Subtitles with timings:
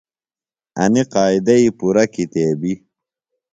[0.83, 2.79] انِیۡ قائدئی پُرہ کتیبِیۡ۔